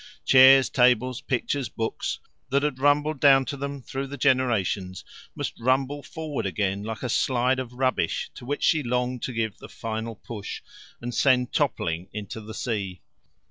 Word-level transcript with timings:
Chairs, 0.25 0.67
tables, 0.71 1.21
pictures, 1.21 1.69
books, 1.69 2.19
that 2.49 2.63
had 2.63 2.79
rumbled 2.79 3.19
down 3.19 3.45
to 3.45 3.55
them 3.55 3.83
through 3.83 4.07
the 4.07 4.17
generations, 4.17 5.05
must 5.35 5.59
rumble 5.59 6.01
forward 6.01 6.47
again 6.47 6.81
like 6.81 7.03
a 7.03 7.07
slide 7.07 7.59
of 7.59 7.73
rubbish 7.73 8.31
to 8.33 8.43
which 8.43 8.63
she 8.63 8.81
longed 8.81 9.21
to 9.21 9.31
give 9.31 9.59
the 9.59 9.69
final 9.69 10.15
push, 10.15 10.63
and 11.01 11.13
send 11.13 11.53
toppling 11.53 12.09
into 12.13 12.41
the 12.41 12.55
sea. 12.55 13.01